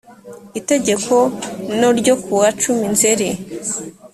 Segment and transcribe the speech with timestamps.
[0.59, 1.15] itegeko
[1.79, 3.29] no ryo kuwa cumi nzeri